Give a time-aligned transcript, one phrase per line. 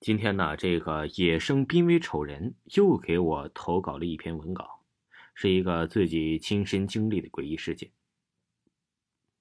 [0.00, 4.80] 今天呢，这个野生濒危丑人又给我投稿了一篇文稿，
[5.34, 7.90] 是一个自己亲身经历的诡异事件。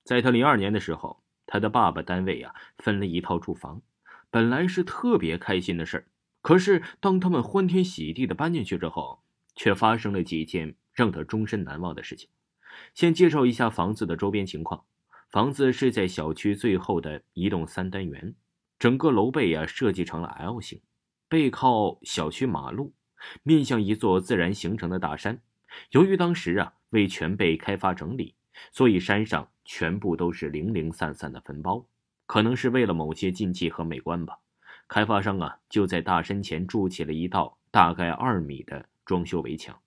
[0.04, 3.82] 在他零二年的时候，他的爸爸单位啊分了一套住房，
[4.30, 6.08] 本来是特别开心的事儿。
[6.42, 9.24] 可是当他们欢天喜地的搬进去之后，
[9.56, 12.28] 却发生了几件让他终身难忘的事情。
[12.94, 14.84] 先介绍一下房子的周边情况，
[15.30, 18.36] 房子是在小区最后的一栋三单元。
[18.80, 20.82] 整个楼背呀设计成了 L 型，
[21.28, 22.94] 背靠小区马路，
[23.44, 25.42] 面向一座自然形成的大山。
[25.92, 28.36] 由于当时啊未全被开发整理，
[28.72, 31.86] 所以山上全部都是零零散散的坟包。
[32.26, 34.40] 可能是为了某些禁忌和美观吧，
[34.88, 39.78] 开发商啊就在大山前筑起了一道大概二米的装修围墙，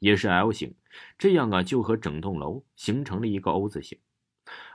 [0.00, 0.74] 也是 L 型，
[1.16, 3.98] 这样啊就和整栋楼形成了一个 O 字形。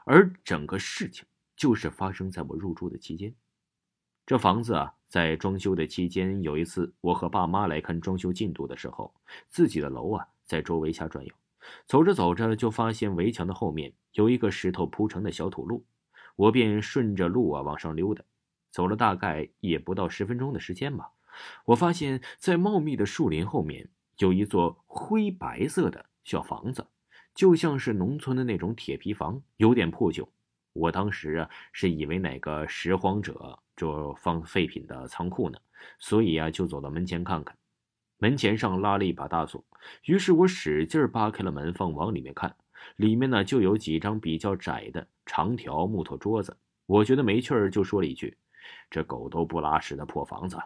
[0.06, 1.24] 而整个事情。
[1.58, 3.34] 就是发生在我入住的期间，
[4.28, 9.14] 这房子啊，在装修的期间，有一次我和爸妈来看装修进度的时候，
[9.48, 11.34] 自己的楼啊在周围瞎转悠，
[11.88, 15.84] 走着走着就发现围墙的后面有一个石头铺成的小土路，
[16.36, 18.24] 我便顺着路啊往上溜达，
[18.70, 21.12] 走了大概也不到十分钟的时间吧，
[21.66, 26.86] 我发现，在茂密的树林后面有一座灰白色的小房子，
[27.34, 30.30] 就像是农村的那种铁皮房，有点破旧。
[30.78, 35.58] 我当时啊是以为哪个拾荒者就放废品的仓库呢，
[36.00, 37.58] 所以啊就走到门前看看。
[38.20, 39.64] 门前上拉了一把大锁，
[40.06, 42.56] 于是我使劲扒开了门缝往里面看，
[42.96, 46.58] 里面呢就有几张比较窄的长条木头桌子。
[46.88, 48.36] 我觉得没趣儿，就说了一句
[48.90, 50.58] ：“这狗都不拉屎的破房子。”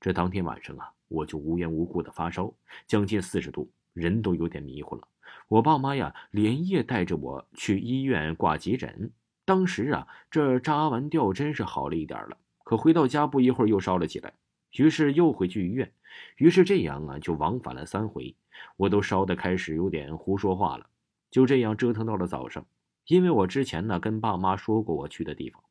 [0.00, 2.52] 这当天晚上啊，我就无缘无故的发烧，
[2.86, 5.08] 将近四十度，人都有点迷糊了。
[5.48, 9.10] 我爸妈呀连夜带着我去医院挂急诊。
[9.44, 14.32] 当时啊，这扎完吊针是好了一点了，可回到家不一会儿又烧了起来，
[14.72, 15.92] 于是又回去医院，
[16.36, 18.34] 于是这样啊就往返了三回，
[18.76, 20.86] 我都烧的开始有点胡说话了。
[21.30, 22.66] 就这样折腾到了早上，
[23.06, 25.62] 因为我之前呢跟爸妈说过我去的地方，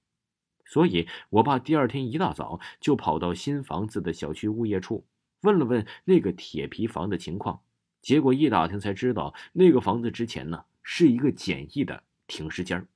[0.66, 5.06] 所以我爸第二天一大早就跑到新房子的小区物业处
[5.42, 7.62] 问了问那个铁皮房的情况，
[8.02, 12.88] 结果一打听才知道，那个房子之前呢是一个简易的停尸间儿。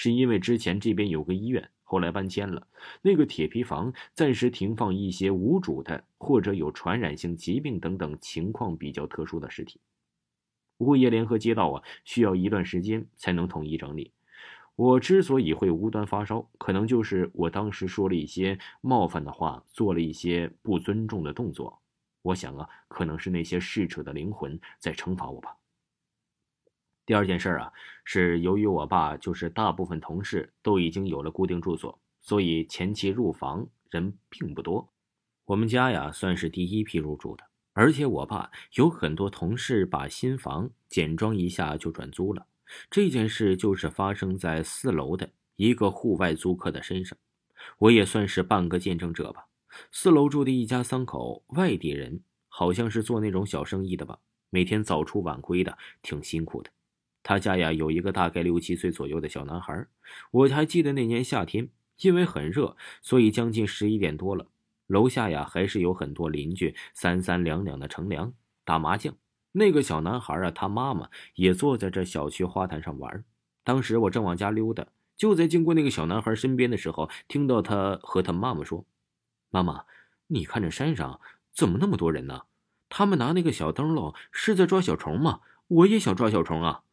[0.00, 2.68] 是因为之前这边有个医院，后来搬迁了，
[3.02, 9.80] 那个铁皮房暂时停放一些无主的或者有传染性疾病等等情况比较特殊的尸体。
[10.76, 14.12] 物业联合街道啊，需要一段时间才能统一整理。
[14.76, 21.82] 我之所以会无端发烧，可能就是我当时说了一些冒犯的话，做了一些不尊重的动作。
[22.22, 25.57] 我想啊，可能是那些逝者的灵魂在惩罚我吧。
[27.08, 27.72] 第二件事啊，
[28.04, 34.92] 是由于我爸就是大部分同事都已经有了固定住所，所以前期入房人并不多。
[35.46, 42.46] 我们家呀算是第一批入住的，而且我爸有很多同事把新房简装一下就转租了。
[42.90, 47.16] 这件事就是发生在四楼的一个户外租客的身上，
[47.78, 49.46] 我也算是半个见证者吧。
[49.90, 54.18] 四楼住的一家三口外地人，好像是做那种小生意的吧，
[54.50, 56.70] 每天早出晚归的，挺辛苦的。
[57.22, 59.86] 他家呀有一个大概六七岁左右的小男孩，
[60.30, 61.68] 我还记得那年夏天，
[62.00, 64.46] 因为很热，所以将近十一点多了，
[64.86, 68.32] 楼下呀还是有很多邻居三三两两的乘凉、
[68.64, 69.14] 打麻将。
[69.52, 73.24] 那个小男孩啊，他妈妈也坐在这小区花坛上玩。
[73.64, 74.86] 当时我正往家溜达，
[75.16, 78.86] 就在经过那个小男孩身边的时候，听到他和他妈妈说
[79.50, 79.84] ：“妈妈，
[80.28, 81.20] 你看这山上
[81.52, 82.42] 怎么那么多人呢？
[82.88, 85.40] 他们拿那个小灯笼是在抓小虫吗？
[85.66, 86.84] 我也想抓小虫啊。”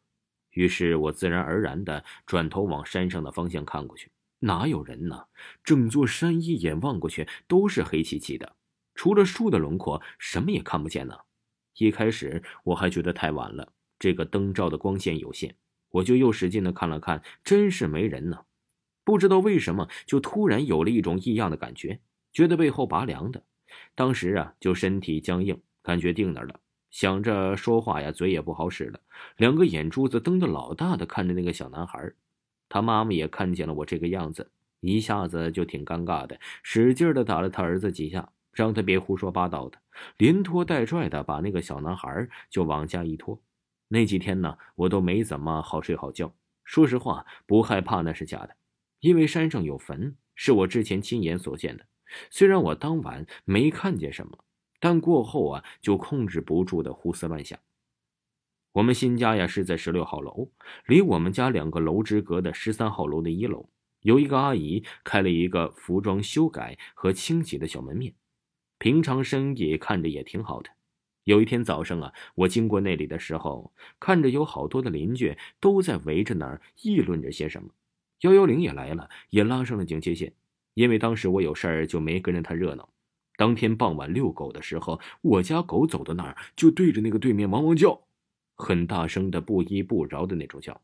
[0.56, 5.26] 于是我自然而然的转头往山上的方向看过去，哪有人呢？
[5.62, 8.56] 整座山一眼望过去都是黑漆漆的，
[8.94, 11.14] 除了树的轮廓，什么也看不见呢。
[11.76, 15.54] 一开始我还觉得太晚了，这个灯照的光线有限，
[15.90, 18.46] 我就又使劲的看了看，真是没人呢。
[19.04, 22.00] 不知道为什么，就突然有了一种异样的感觉，
[22.32, 23.44] 觉得背后拔凉的，
[23.94, 26.60] 当时啊就身体僵硬，感觉定那儿了。
[26.96, 28.98] 想着说话呀，嘴也不好使了，
[29.36, 32.10] 两个眼珠子瞪得老大的看着那个小男孩。
[32.70, 34.50] 他妈妈也看见了我这个样子，
[34.80, 39.76] 一下子就挺尴尬的，使劲的打了他儿子几下，让他别胡说八道的，
[40.16, 43.38] 连拖带拽的把那个小男孩就往家一拖。
[43.88, 46.34] 那几天呢，我都没怎么好睡好觉。
[46.64, 48.56] 说实话，不害怕那是假的，
[49.00, 51.84] 因为山上有坟，是我之前亲眼所见的。
[52.30, 54.38] 虽然我当晚没看见什么。
[54.86, 57.58] 但过后啊，就控制不住的胡思乱想。
[58.70, 60.52] 我们新家呀是在十六号楼，
[60.86, 63.68] 离我们家两个楼之隔的十三号楼的一楼，
[64.02, 68.14] 有一个阿姨开了一个服装修改和清洗的小门面，
[68.78, 70.70] 平常生意看着也挺好的。
[71.24, 77.70] 有一天早上啊，我经过那里的时候，看着有好多的邻居都在围着那儿议论着些什么。
[78.20, 80.32] 幺幺零也来了，也拉上了警戒线。
[80.74, 82.88] 因为当时我有事儿，就没跟着他热闹。
[83.36, 88.00] 当天傍晚遛狗的时候，我家狗走到那儿就对着那个对面汪汪叫，
[88.54, 90.80] 很大声的、不依不饶的那种叫，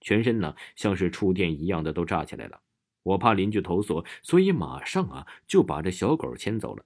[0.00, 2.60] 全身呢像是触电一样的都炸起来了。
[3.02, 6.84] 我怕邻居投诉，所以马上啊就把这小狗牵走了。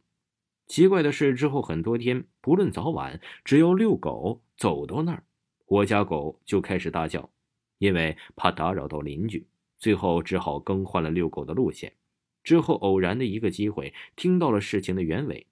[0.66, 5.24] 奇怪的是，之后很多天，不论早晚，只要遛狗走到那儿，
[5.66, 7.30] 我家狗就开始大叫，
[7.78, 9.46] 因为怕打扰到邻居。
[9.78, 11.92] 最后只好更换了遛狗的路线。
[12.42, 15.46] 之后偶然的一个机会，听到了事情的原委。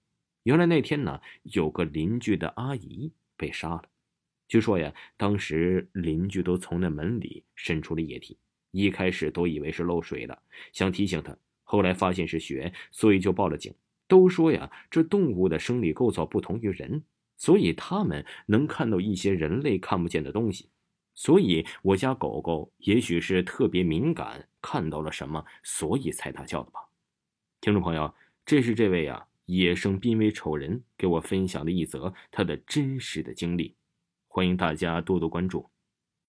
[0.44, 3.84] 原来那天呢，有个邻居的阿姨被杀了。
[4.46, 8.38] 据说呀，当时邻居都从那门里渗出了液体，
[8.70, 10.42] 一开始都以为是漏水了，
[10.72, 13.74] 想提醒他，后来发现是血，所以就报了警。
[14.06, 17.04] 都说呀，这动物的生理构造不同于人，
[17.36, 20.70] 所以它们能看到一些人类看不见的东西。
[21.18, 26.78] 所以我家狗狗也许是特别敏感，看到了什么，所以才大叫的吧。
[27.60, 28.14] 听众朋友，
[28.46, 33.74] 这是这位啊野生濒危丑人给我分享的一则他的真实的经历，
[34.28, 35.68] 欢迎大家多多关注。